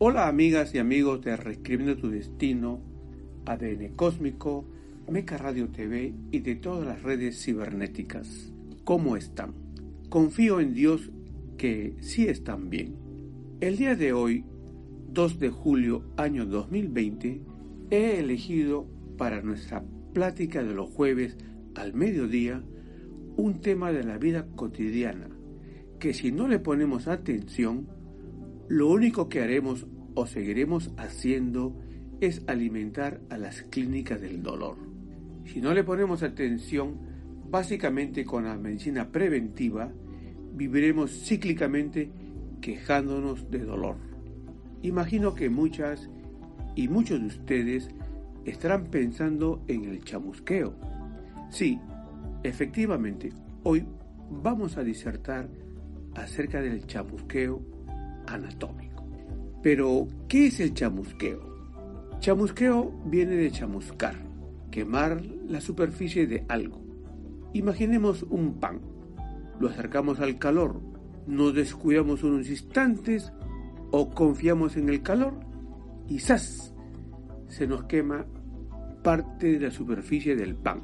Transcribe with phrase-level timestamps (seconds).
[0.00, 2.80] Hola amigas y amigos de Reescribiendo tu Destino,
[3.46, 4.64] ADN Cósmico,
[5.10, 8.52] Meca Radio TV y de todas las redes cibernéticas.
[8.84, 9.54] ¿Cómo están?
[10.08, 11.10] Confío en Dios
[11.56, 12.94] que sí están bien.
[13.60, 14.44] El día de hoy,
[15.08, 17.42] 2 de julio año 2020,
[17.90, 21.36] he elegido para nuestra plática de los jueves
[21.74, 22.62] al mediodía
[23.36, 25.28] un tema de la vida cotidiana
[25.98, 27.88] que si no le ponemos atención,
[28.68, 31.80] lo único que haremos o seguiremos haciendo
[32.20, 34.76] es alimentar a las clínicas del dolor.
[35.46, 36.98] Si no le ponemos atención,
[37.48, 39.90] básicamente con la medicina preventiva,
[40.52, 42.10] viviremos cíclicamente
[42.60, 43.96] quejándonos de dolor.
[44.82, 46.10] Imagino que muchas
[46.74, 47.88] y muchos de ustedes
[48.44, 50.74] estarán pensando en el chamusqueo.
[51.50, 51.80] Sí,
[52.42, 53.32] efectivamente,
[53.62, 53.86] hoy
[54.30, 55.48] vamos a disertar
[56.14, 57.77] acerca del chamusqueo
[58.34, 59.04] anatómico.
[59.62, 61.40] Pero, ¿qué es el chamusqueo?
[62.20, 64.16] Chamusqueo viene de chamuscar,
[64.70, 66.80] quemar la superficie de algo.
[67.52, 68.80] Imaginemos un pan.
[69.60, 70.80] Lo acercamos al calor,
[71.26, 73.32] nos descuidamos unos instantes
[73.90, 75.34] o confiamos en el calor
[76.06, 76.74] y ¡zas!
[77.48, 78.26] se nos quema
[79.02, 80.82] parte de la superficie del pan.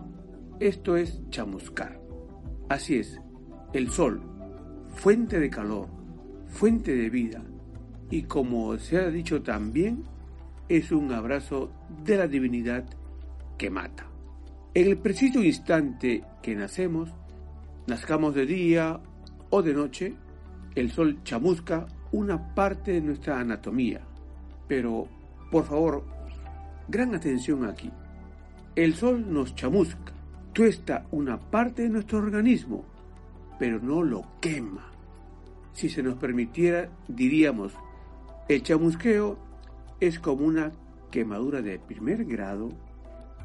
[0.61, 2.01] Esto es chamuscar.
[2.69, 3.21] Así es,
[3.73, 4.23] el sol,
[4.89, 5.89] fuente de calor,
[6.55, 7.43] fuente de vida,
[8.11, 10.05] y como se ha dicho también,
[10.69, 11.73] es un abrazo
[12.05, 12.85] de la divinidad
[13.59, 14.07] que mata.
[14.73, 17.11] En el preciso instante que nacemos,
[17.89, 19.01] nazcamos de día
[19.51, 20.15] o de noche,
[20.77, 24.03] el sol chamusca una parte de nuestra anatomía.
[24.69, 25.09] Pero,
[25.51, 26.05] por favor,
[26.87, 27.91] gran atención aquí.
[28.77, 30.13] El sol nos chamusca,
[30.53, 32.85] tuesta una parte de nuestro organismo,
[33.59, 34.94] pero no lo quema.
[35.75, 37.73] Si se nos permitiera, diríamos,
[38.49, 39.39] el chamusqueo
[40.01, 40.73] es como una
[41.11, 42.71] quemadura de primer grado,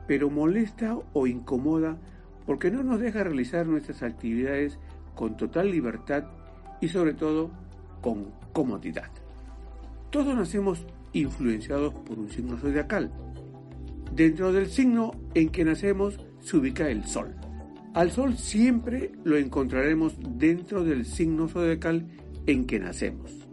[0.08, 1.98] pero molesta o incomoda
[2.46, 4.80] porque no nos deja realizar nuestras actividades
[5.16, 6.24] con total libertad
[6.82, 7.52] y sobre todo
[8.02, 9.10] con comodidad.
[10.10, 13.12] Todos nacemos influenciados por un signo zodiacal.
[14.14, 17.36] Dentro del signo en que nacemos se ubica el Sol.
[17.94, 22.06] Al Sol siempre lo encontraremos dentro del signo zodiacal
[22.46, 23.48] en que nacemos.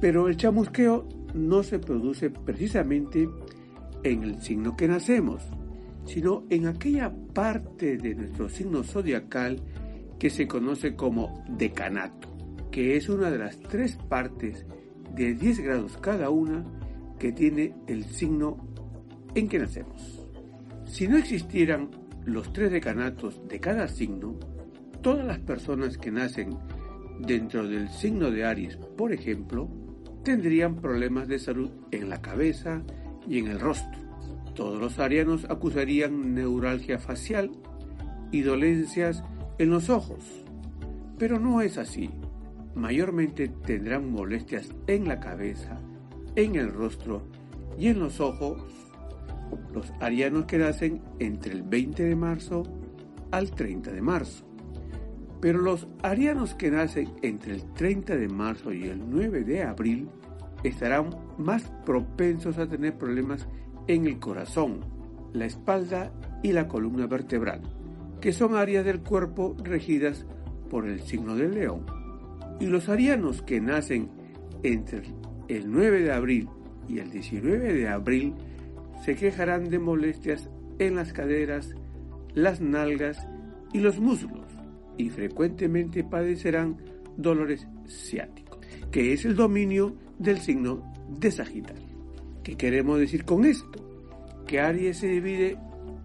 [0.00, 3.28] Pero el chamusqueo no se produce precisamente
[4.04, 5.42] en el signo que nacemos,
[6.04, 9.60] sino en aquella parte de nuestro signo zodiacal
[10.18, 12.28] que se conoce como decanato,
[12.70, 14.64] que es una de las tres partes
[15.14, 16.64] de 10 grados cada una
[17.18, 18.56] que tiene el signo
[19.34, 20.20] en que nacemos.
[20.84, 24.38] Si no existieran los tres decanatos de cada signo,
[25.00, 26.56] todas las personas que nacen
[27.20, 29.68] dentro del signo de Aries, por ejemplo,
[30.24, 32.82] tendrían problemas de salud en la cabeza
[33.28, 34.00] y en el rostro.
[34.54, 37.50] Todos los arianos acusarían neuralgia facial
[38.30, 39.24] y dolencias
[39.58, 40.44] en los ojos.
[41.18, 42.10] Pero no es así.
[42.74, 45.78] Mayormente tendrán molestias en la cabeza,
[46.36, 47.22] en el rostro
[47.78, 48.81] y en los ojos
[49.72, 52.64] los arianos que nacen entre el 20 de marzo
[53.30, 54.46] al 30 de marzo.
[55.40, 60.08] Pero los arianos que nacen entre el 30 de marzo y el 9 de abril
[60.62, 63.48] estarán más propensos a tener problemas
[63.88, 64.80] en el corazón,
[65.32, 66.12] la espalda
[66.42, 67.60] y la columna vertebral,
[68.20, 70.26] que son áreas del cuerpo regidas
[70.70, 71.86] por el signo del león.
[72.60, 74.10] Y los arianos que nacen
[74.62, 75.02] entre
[75.48, 76.48] el 9 de abril
[76.88, 78.34] y el 19 de abril
[79.04, 81.74] se quejarán de molestias en las caderas,
[82.34, 83.26] las nalgas
[83.72, 84.46] y los muslos
[84.96, 86.76] y frecuentemente padecerán
[87.16, 88.58] dolores ciáticos,
[88.90, 91.92] que es el dominio del signo de Sagitario.
[92.42, 93.84] ¿Qué queremos decir con esto?
[94.46, 95.56] Que Aries se divide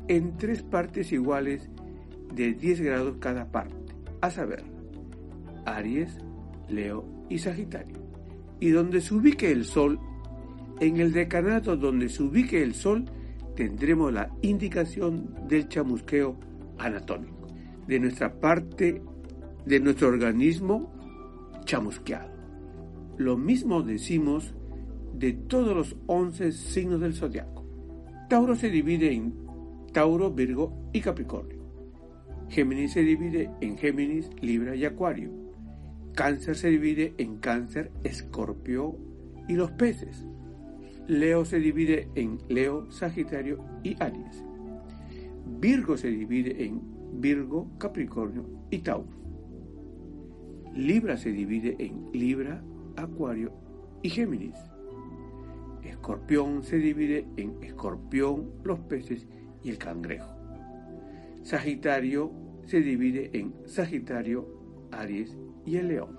[0.08, 1.70] en tres partes iguales
[2.34, 3.76] de 10 grados cada parte,
[4.22, 4.64] a saber,
[5.66, 6.18] Aries,
[6.70, 7.98] Leo y Sagitario.
[8.60, 10.00] Y donde se ubique el Sol
[10.80, 13.06] en el decanato donde se ubique el Sol
[13.56, 16.38] tendremos la indicación del chamusqueo
[16.78, 17.48] anatómico,
[17.88, 19.02] de nuestra parte,
[19.66, 20.94] de nuestro organismo
[21.66, 22.32] chamusqueado.
[23.18, 24.54] Lo mismo decimos
[25.14, 27.66] de todos los 11 signos del zodiaco.
[28.30, 29.34] Tauro se divide en
[29.92, 31.58] Tauro, Virgo y Capricornio.
[32.50, 35.32] Géminis se divide en Géminis, Libra y Acuario.
[36.14, 38.98] Cáncer se divide en Cáncer, Escorpio
[39.48, 40.26] y los peces.
[41.08, 44.44] Leo se divide en Leo, Sagitario y Aries.
[45.60, 46.82] Virgo se divide en
[47.22, 49.08] Virgo, Capricornio y Tauro.
[50.76, 52.62] Libra se divide en Libra,
[52.98, 53.54] Acuario
[54.04, 54.58] y Géminis.
[55.84, 59.28] Escorpión se divide en escorpión, los peces
[59.64, 60.36] y el cangrejo.
[61.42, 62.32] Sagitario
[62.66, 64.46] se divide en Sagitario,
[64.92, 66.18] Aries y el león.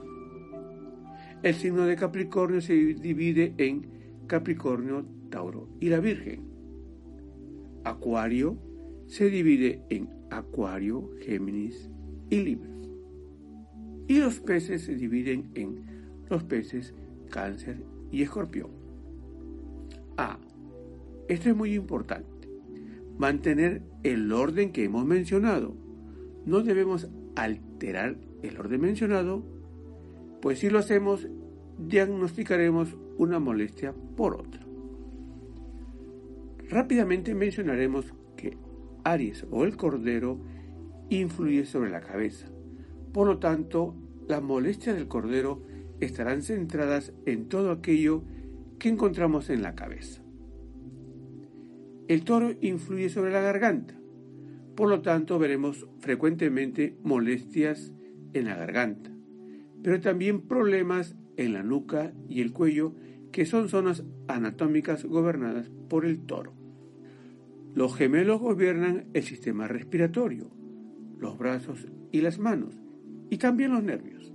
[1.43, 3.98] El signo de Capricornio se divide en
[4.29, 6.43] Capricornio, Tauro y la Virgen.
[7.83, 8.57] Acuario
[9.07, 11.91] se divide en Acuario, Géminis
[12.31, 12.71] y Libra.
[14.07, 15.85] Y los peces se dividen en
[16.29, 16.95] los peces,
[17.31, 17.83] Cáncer
[18.13, 18.71] y Escorpión.
[20.17, 20.39] A.
[21.29, 22.49] Esto es muy importante.
[23.19, 25.75] Mantener el orden que hemos mencionado.
[26.47, 29.45] No debemos alterar el orden mencionado,
[30.41, 31.29] pues si lo hacemos,
[31.79, 34.65] diagnosticaremos una molestia por otra.
[36.71, 38.57] Rápidamente mencionaremos que
[39.05, 40.39] Aries o el cordero
[41.11, 42.49] influye sobre la cabeza.
[43.13, 43.95] Por lo tanto,
[44.27, 45.63] las molestias del cordero
[46.01, 48.23] estarán centradas en todo aquello
[48.79, 50.23] que encontramos en la cabeza.
[52.07, 53.99] El toro influye sobre la garganta,
[54.77, 57.93] por lo tanto veremos frecuentemente molestias
[58.33, 59.11] en la garganta,
[59.83, 62.95] pero también problemas en la nuca y el cuello
[63.33, 66.53] que son zonas anatómicas gobernadas por el toro.
[67.75, 70.51] Los gemelos gobiernan el sistema respiratorio,
[71.19, 72.75] los brazos y las manos,
[73.31, 74.33] y también los nervios.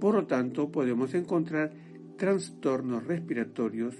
[0.00, 1.72] Por lo tanto, podemos encontrar
[2.16, 3.94] trastornos respiratorios,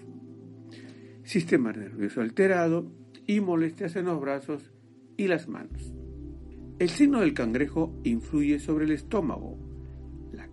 [1.23, 2.91] sistema nervioso alterado
[3.27, 4.73] y molestias en los brazos
[5.17, 5.93] y las manos.
[6.79, 9.59] El signo del cangrejo influye sobre el estómago,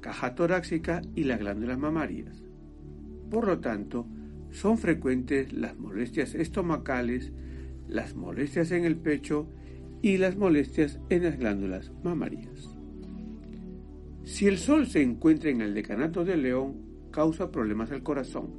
[0.01, 2.43] caja torácica y las glándulas mamarias.
[3.29, 4.07] Por lo tanto,
[4.51, 7.31] son frecuentes las molestias estomacales,
[7.87, 9.47] las molestias en el pecho
[10.01, 12.75] y las molestias en las glándulas mamarias.
[14.23, 16.75] Si el sol se encuentra en el decanato de León,
[17.11, 18.51] causa problemas al corazón,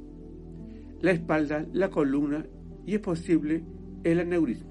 [1.01, 2.45] la espalda, la columna
[2.85, 3.63] y es posible
[4.03, 4.69] el aneurisma.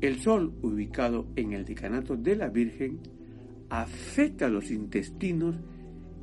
[0.00, 3.00] El sol, ubicado en el decanato de la Virgen,
[3.70, 5.56] afecta a los intestinos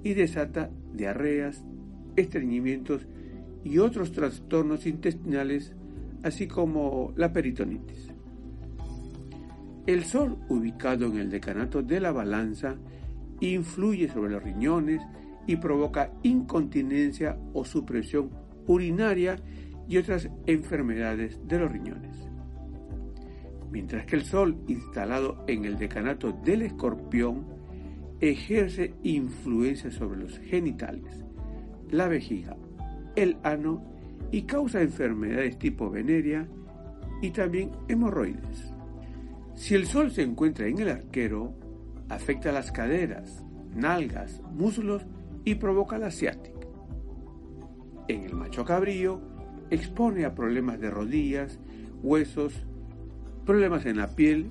[0.03, 1.63] y desata diarreas,
[2.15, 3.07] estreñimientos
[3.63, 5.73] y otros trastornos intestinales,
[6.23, 8.09] así como la peritonitis.
[9.85, 12.77] El sol, ubicado en el decanato de la balanza,
[13.39, 15.01] influye sobre los riñones
[15.45, 18.29] y provoca incontinencia o supresión
[18.67, 19.37] urinaria
[19.87, 22.32] y otras enfermedades de los riñones.
[23.73, 27.47] Mientras que el Sol, instalado en el decanato del escorpión,
[28.19, 31.25] ejerce influencia sobre los genitales,
[31.89, 32.55] la vejiga,
[33.15, 33.83] el ano
[34.31, 36.47] y causa enfermedades tipo venérea
[37.23, 38.71] y también hemorroides.
[39.55, 41.55] Si el Sol se encuentra en el arquero,
[42.09, 43.43] afecta las caderas,
[43.75, 45.03] nalgas, muslos
[45.45, 46.67] y provoca la ciática.
[48.07, 49.19] En el macho cabrío
[49.71, 51.59] expone a problemas de rodillas,
[52.03, 52.53] huesos,
[53.45, 54.49] problemas en la piel,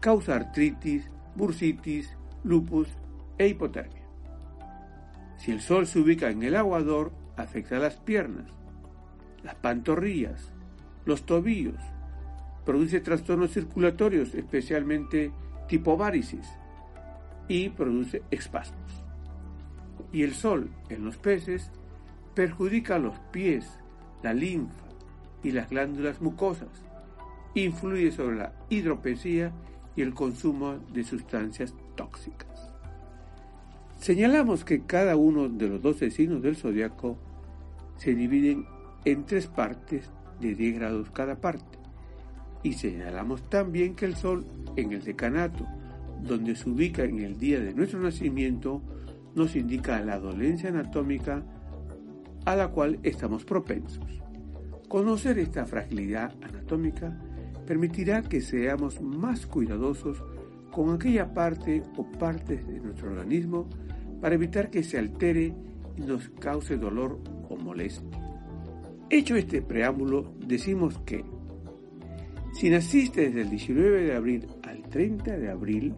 [0.00, 2.88] causa artritis, bursitis, lupus
[3.38, 4.02] e hipotermia.
[5.38, 8.46] Si el sol se ubica en el aguador, afecta las piernas,
[9.42, 10.52] las pantorrillas,
[11.04, 11.80] los tobillos,
[12.64, 15.32] produce trastornos circulatorios, especialmente
[15.68, 16.46] tipo varices,
[17.48, 19.02] y produce espasmos
[20.12, 21.70] y el sol en los peces
[22.34, 23.66] perjudica los pies,
[24.22, 24.84] la linfa
[25.42, 26.68] y las glándulas mucosas,
[27.54, 29.52] influye sobre la hidropesía
[29.96, 32.72] y el consumo de sustancias tóxicas.
[33.98, 37.18] Señalamos que cada uno de los 12 signos del zodiaco
[37.96, 38.66] se dividen
[39.04, 41.78] en tres partes de 10 grados cada parte.
[42.62, 44.44] Y señalamos también que el Sol
[44.76, 45.66] en el decanato,
[46.22, 48.82] donde se ubica en el día de nuestro nacimiento,
[49.34, 51.42] nos indica la dolencia anatómica
[52.44, 54.04] a la cual estamos propensos.
[54.88, 57.16] Conocer esta fragilidad anatómica
[57.66, 60.22] permitirá que seamos más cuidadosos
[60.70, 63.68] con aquella parte o partes de nuestro organismo
[64.20, 65.54] para evitar que se altere
[65.96, 68.18] y nos cause dolor o molestia.
[69.10, 71.24] Hecho este preámbulo, decimos que
[72.54, 75.94] si naciste desde el 19 de abril al 30 de abril,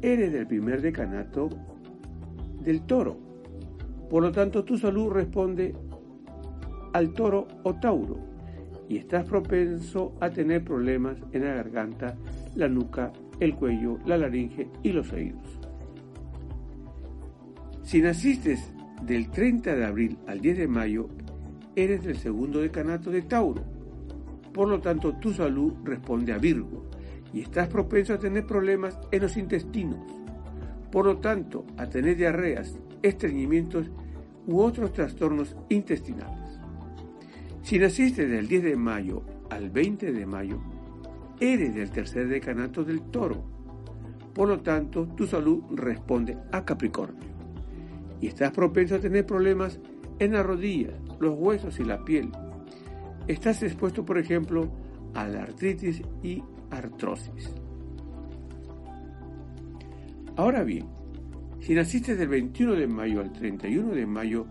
[0.00, 1.50] eres del primer decanato
[2.62, 3.18] del toro.
[4.08, 5.74] Por lo tanto, tu salud responde
[6.92, 8.37] al toro o tauro
[8.88, 12.16] y estás propenso a tener problemas en la garganta,
[12.54, 15.60] la nuca, el cuello, la laringe y los oídos.
[17.82, 18.58] Si naciste
[19.02, 21.08] del 30 de abril al 10 de mayo,
[21.76, 23.62] eres del segundo decanato de Tauro.
[24.52, 26.86] Por lo tanto, tu salud responde a Virgo
[27.32, 30.00] y estás propenso a tener problemas en los intestinos.
[30.90, 33.90] Por lo tanto, a tener diarreas, estreñimientos
[34.46, 36.47] u otros trastornos intestinales.
[37.68, 40.58] Si naciste del 10 de mayo al 20 de mayo,
[41.38, 43.44] eres del tercer decanato del toro.
[44.32, 47.28] Por lo tanto, tu salud responde a Capricornio.
[48.22, 49.80] Y estás propenso a tener problemas
[50.18, 52.30] en la rodilla, los huesos y la piel.
[53.26, 54.72] Estás expuesto, por ejemplo,
[55.12, 57.54] a la artritis y artrosis.
[60.36, 60.86] Ahora bien,
[61.60, 64.46] si naciste del 21 de mayo al 31 de mayo,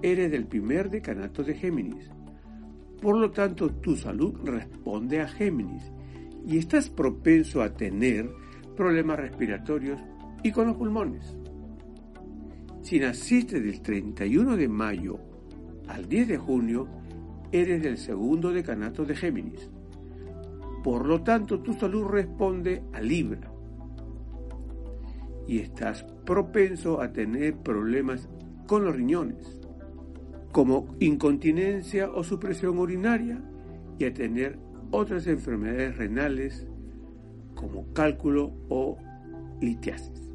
[0.00, 2.08] eres del primer decanato de Géminis.
[3.02, 5.92] Por lo tanto, tu salud responde a Géminis
[6.46, 8.30] y estás propenso a tener
[8.76, 10.00] problemas respiratorios
[10.44, 11.36] y con los pulmones.
[12.82, 15.18] Si naciste del 31 de mayo
[15.88, 16.86] al 10 de junio,
[17.50, 19.68] eres del segundo decanato de Géminis.
[20.84, 23.52] Por lo tanto, tu salud responde a Libra.
[25.48, 28.28] Y estás propenso a tener problemas
[28.68, 29.60] con los riñones,
[30.52, 33.42] como incontinencia o supresión urinaria,
[33.98, 34.58] y a tener
[34.90, 36.66] otras enfermedades renales
[37.54, 38.98] como cálculo o
[39.60, 40.30] litiasis.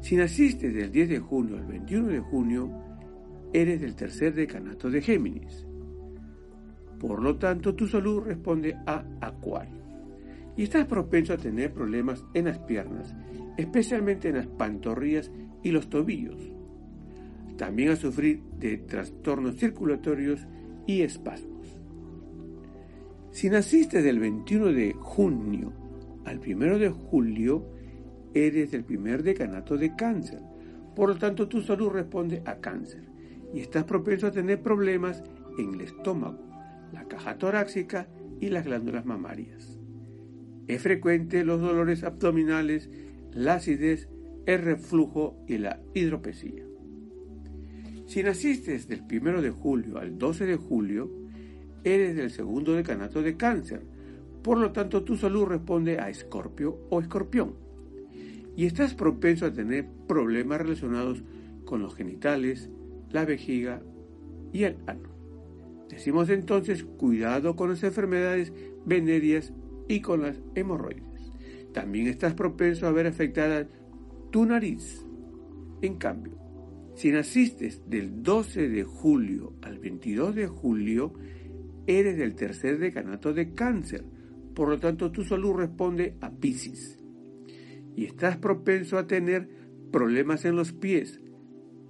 [0.00, 2.70] Si naciste del 10 de junio al 21 de junio,
[3.52, 5.66] eres del tercer decanato de Géminis.
[6.98, 9.78] Por lo tanto, tu salud responde a Acuario.
[10.56, 13.14] Y estás propenso a tener problemas en las piernas,
[13.56, 15.30] especialmente en las pantorrillas
[15.62, 16.57] y los tobillos.
[17.58, 20.46] También a sufrir de trastornos circulatorios
[20.86, 21.66] y espasmos.
[23.32, 25.72] Si naciste del 21 de junio
[26.24, 27.66] al 1 de julio,
[28.32, 30.40] eres del primer decanato de cáncer.
[30.94, 33.02] Por lo tanto, tu salud responde a cáncer
[33.52, 35.24] y estás propenso a tener problemas
[35.58, 36.38] en el estómago,
[36.92, 38.06] la caja torácica
[38.40, 39.78] y las glándulas mamarias.
[40.68, 42.88] Es frecuente los dolores abdominales,
[43.32, 44.08] la acidez,
[44.46, 46.67] el reflujo y la hidropesía.
[48.08, 51.10] Si naciste del 1 de julio al 12 de julio,
[51.84, 53.82] eres del segundo decanato de cáncer.
[54.42, 57.52] Por lo tanto, tu salud responde a escorpio o escorpión.
[58.56, 61.22] Y estás propenso a tener problemas relacionados
[61.66, 62.70] con los genitales,
[63.10, 63.82] la vejiga
[64.54, 65.10] y el ano.
[65.90, 68.54] Decimos entonces cuidado con las enfermedades
[68.86, 69.52] venéreas
[69.86, 71.30] y con las hemorroides.
[71.74, 73.68] También estás propenso a ver afectada
[74.30, 75.04] tu nariz.
[75.82, 76.37] En cambio,
[76.98, 81.12] si naciste del 12 de julio al 22 de julio,
[81.86, 84.04] eres del tercer decanato de cáncer.
[84.52, 86.98] Por lo tanto, tu salud responde a Pisces.
[87.94, 89.48] Y estás propenso a tener
[89.92, 91.20] problemas en los pies,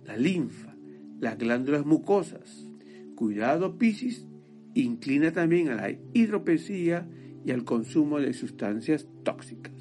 [0.05, 0.77] la linfa,
[1.19, 2.69] las glándulas mucosas.
[3.15, 4.27] Cuidado, Pisces,
[4.75, 7.09] inclina también a la hidropesía
[7.47, 9.73] y al consumo de sustancias tóxicas.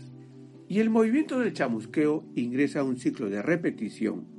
[0.70, 4.37] Y el movimiento del chamusqueo ingresa a un ciclo de repetición,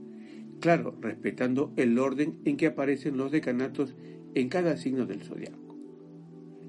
[0.60, 3.94] claro, respetando el orden en que aparecen los decanatos
[4.34, 5.76] en cada signo del zodiaco.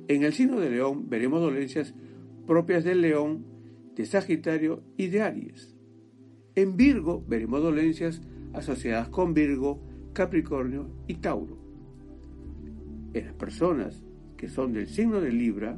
[0.07, 1.93] En el signo de León veremos dolencias
[2.47, 3.45] propias del León,
[3.95, 5.75] de Sagitario y de Aries.
[6.55, 8.21] En Virgo veremos dolencias
[8.53, 9.81] asociadas con Virgo,
[10.13, 11.57] Capricornio y Tauro.
[13.13, 14.03] En las personas
[14.35, 15.77] que son del signo de Libra,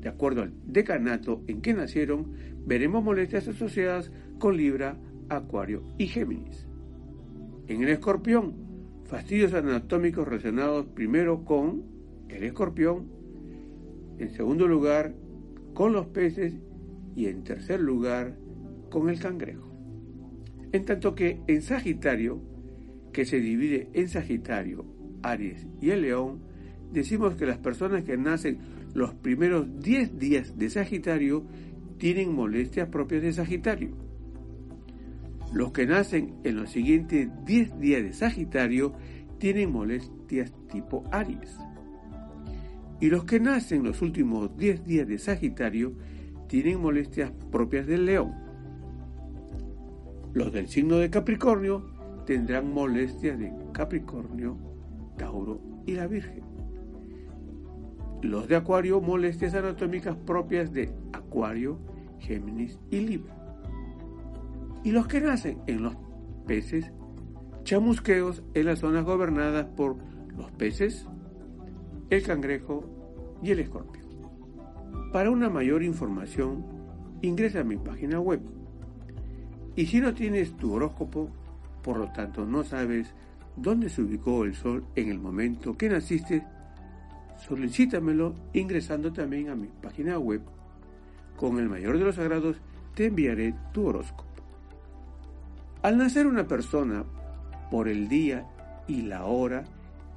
[0.00, 2.32] de acuerdo al decanato en que nacieron,
[2.66, 4.96] veremos molestias asociadas con Libra,
[5.28, 6.68] Acuario y Géminis.
[7.68, 8.54] En el escorpión,
[9.04, 11.84] fastidios anatómicos relacionados primero con
[12.28, 13.06] el escorpión
[14.18, 15.14] en segundo lugar
[15.74, 16.54] con los peces
[17.14, 18.36] y en tercer lugar
[18.90, 19.68] con el cangrejo.
[20.72, 22.40] En tanto que en Sagitario,
[23.12, 24.86] que se divide en Sagitario,
[25.22, 26.40] Aries y el León,
[26.92, 28.58] decimos que las personas que nacen
[28.94, 31.44] los primeros 10 días de Sagitario
[31.98, 34.01] tienen molestias propias de Sagitario.
[35.52, 38.94] Los que nacen en los siguientes 10 días de Sagitario
[39.38, 41.58] tienen molestias tipo Aries.
[43.00, 45.92] Y los que nacen los últimos 10 días de Sagitario
[46.48, 48.32] tienen molestias propias del león.
[50.32, 51.84] Los del signo de Capricornio
[52.24, 54.56] tendrán molestias de Capricornio,
[55.18, 56.44] Tauro y la Virgen.
[58.22, 61.78] Los de Acuario molestias anatómicas propias de Acuario,
[62.20, 63.41] Géminis y Libra.
[64.84, 65.96] Y los que nacen en los
[66.46, 66.92] peces
[67.64, 69.96] chamusqueos en las zonas gobernadas por
[70.36, 71.06] los peces,
[72.10, 72.84] el cangrejo
[73.42, 74.02] y el escorpio.
[75.12, 76.64] Para una mayor información,
[77.22, 78.40] ingresa a mi página web.
[79.76, 81.30] Y si no tienes tu horóscopo,
[81.82, 83.14] por lo tanto no sabes
[83.56, 86.44] dónde se ubicó el sol en el momento que naciste,
[87.46, 90.42] solicítamelo ingresando también a mi página web.
[91.36, 92.56] Con el mayor de los sagrados
[92.94, 94.31] te enviaré tu horóscopo.
[95.82, 97.04] Al nacer una persona,
[97.68, 98.46] por el día
[98.86, 99.64] y la hora,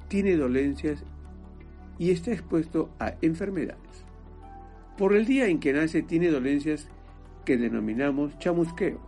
[0.06, 1.02] tiene dolencias
[1.98, 4.04] y está expuesto a enfermedades.
[4.96, 6.88] Por el día en que nace tiene dolencias
[7.44, 9.00] que denominamos chamusqueo.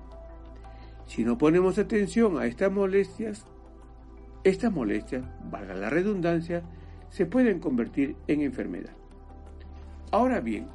[1.07, 3.47] Si no ponemos atención a estas molestias,
[4.43, 6.63] estas molestias, valga la redundancia,
[7.09, 8.93] se pueden convertir en enfermedad.
[10.11, 10.67] Ahora bien,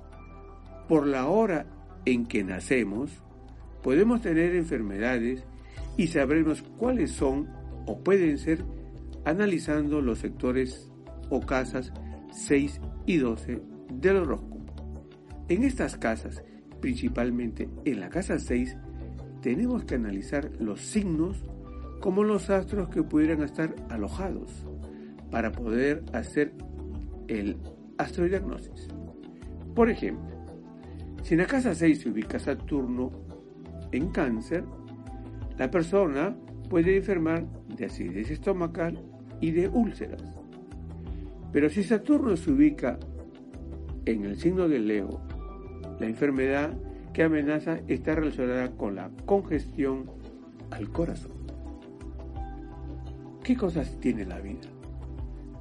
[0.87, 1.65] por la hora
[2.05, 3.11] en que nacemos,
[3.81, 5.43] podemos tener enfermedades
[5.97, 7.47] y sabremos cuáles son
[7.85, 8.63] o pueden ser
[9.25, 10.91] analizando los sectores
[11.29, 11.91] o casas
[12.31, 13.61] 6 y 12
[13.93, 14.63] del horóscopo.
[15.49, 16.43] En estas casas,
[16.79, 18.77] principalmente en la casa 6,
[19.41, 21.43] tenemos que analizar los signos
[21.99, 24.65] como los astros que pudieran estar alojados
[25.31, 26.53] para poder hacer
[27.27, 27.57] el
[27.97, 28.87] astrodiagnosis.
[29.75, 30.33] Por ejemplo,
[31.23, 33.11] si en la casa 6 se ubica Saturno
[33.91, 34.63] en cáncer,
[35.57, 36.35] la persona
[36.69, 38.99] puede enfermar de acidez estomacal
[39.39, 40.23] y de úlceras.
[41.51, 42.97] Pero si Saturno se ubica
[44.05, 45.21] en el signo de Leo,
[45.99, 46.73] la enfermedad
[47.13, 50.09] que amenaza está relacionada con la congestión
[50.71, 51.31] al corazón.
[53.43, 54.67] ¿Qué cosas tiene la vida?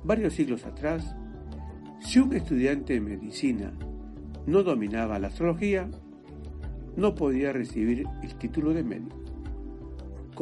[0.04, 1.14] Varios siglos atrás,
[2.00, 3.72] si un estudiante de medicina
[4.46, 5.88] no dominaba la astrología,
[6.96, 9.21] no podía recibir el título de médico.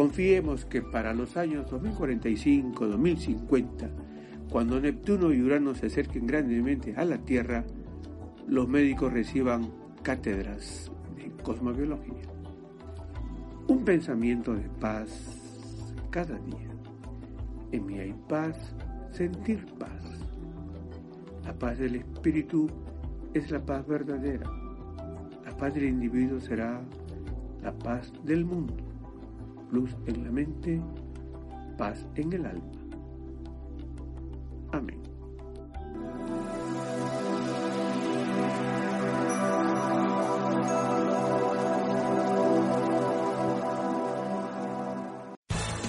[0.00, 3.90] Confiemos que para los años 2045-2050,
[4.48, 7.66] cuando Neptuno y Urano se acerquen grandemente a la Tierra,
[8.48, 9.70] los médicos reciban
[10.02, 12.22] cátedras de cosmobiología.
[13.68, 15.10] Un pensamiento de paz
[16.08, 16.70] cada día.
[17.70, 18.56] En mí hay paz,
[19.12, 20.02] sentir paz.
[21.44, 22.70] La paz del espíritu
[23.34, 24.50] es la paz verdadera.
[25.44, 26.80] La paz del individuo será
[27.62, 28.89] la paz del mundo.
[29.72, 30.80] Luz en la mente,
[31.78, 32.70] paz en el alma.
[34.72, 35.09] Amén.